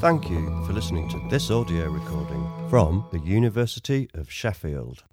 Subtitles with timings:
[0.00, 5.04] Thank you for listening to this audio recording from the University of Sheffield.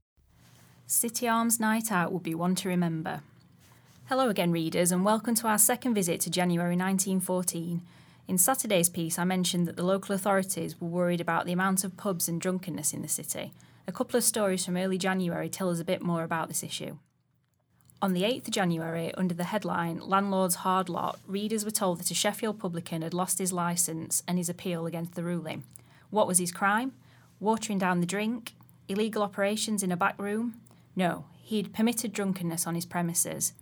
[0.85, 3.21] City Arms Night Out will be one to remember.
[4.07, 7.81] Hello again, readers, and welcome to our second visit to January 1914.
[8.27, 11.95] In Saturday's piece, I mentioned that the local authorities were worried about the amount of
[11.95, 13.53] pubs and drunkenness in the city.
[13.87, 16.97] A couple of stories from early January tell us a bit more about this issue.
[18.03, 22.11] On the 8th of January, under the headline Landlord's Hard Lot, readers were told that
[22.11, 25.63] a Sheffield publican had lost his licence and his appeal against the ruling.
[26.09, 26.91] What was his crime?
[27.39, 28.55] Watering down the drink?
[28.89, 30.55] Illegal operations in a back room?
[30.97, 33.53] No, he had permitted drunkenness on his premises.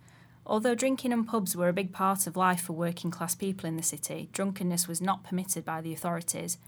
[0.44, 3.76] Although drinking and pubs were a big part of life for working class people in
[3.76, 6.58] the city, drunkenness was not permitted by the authorities.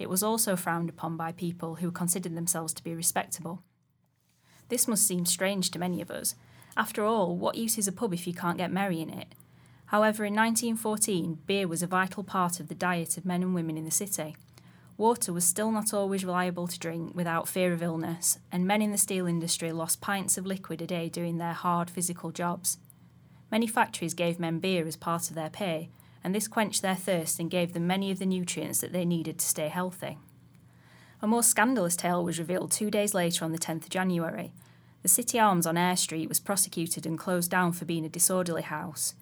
[0.00, 3.62] It was also frowned upon by people who considered themselves to be respectable.
[4.68, 6.34] This must seem strange to many of us.
[6.76, 9.34] After all, what use is a pub if you can't get merry in it?
[9.86, 13.76] However, in 1914, beer was a vital part of the diet of men and women
[13.76, 14.36] in the city.
[14.96, 18.92] Water was still not always reliable to drink without fear of illness, and men in
[18.92, 22.78] the steel industry lost pints of liquid a day doing their hard physical jobs.
[23.50, 25.88] Many factories gave men beer as part of their pay,
[26.22, 29.38] and this quenched their thirst and gave them many of the nutrients that they needed
[29.38, 30.18] to stay healthy.
[31.22, 34.52] A more scandalous tale was revealed two days later on the 10th of January,
[35.02, 38.62] the City Arms on Eyre Street was prosecuted and closed down for being a disorderly
[38.62, 39.14] house.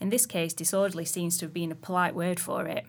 [0.00, 2.86] In this case, disorderly seems to have been a polite word for it.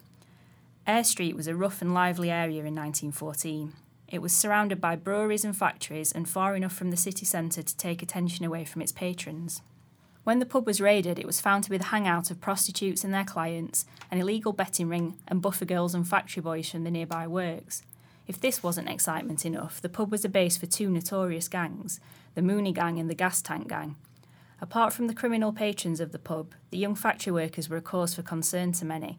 [0.86, 3.74] Eyre Street was a rough and lively area in 1914.
[4.08, 7.78] It was surrounded by breweries and factories and far enough from the city centre to
[7.78, 9.62] take attention away from its patrons.
[10.24, 13.14] When the pub was raided, it was found to be the hangout of prostitutes and
[13.14, 17.28] their clients, an illegal betting ring, and buffer girls and factory boys from the nearby
[17.28, 17.84] works.
[18.28, 22.00] If this wasn't excitement enough, the pub was a base for two notorious gangs
[22.36, 23.96] the Mooney Gang and the Gas Tank Gang.
[24.62, 28.14] Apart from the criminal patrons of the pub, the young factory workers were a cause
[28.14, 29.18] for concern to many.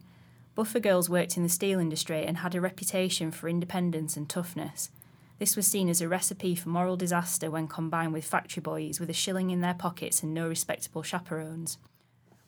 [0.55, 4.89] Buffer girls worked in the steel industry and had a reputation for independence and toughness.
[5.37, 9.09] This was seen as a recipe for moral disaster when combined with factory boys with
[9.09, 11.77] a shilling in their pockets and no respectable chaperones.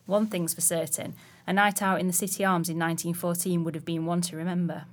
[0.04, 1.14] One thing's for certain
[1.46, 4.84] a night out in the City Arms in 1914 would have been one to remember.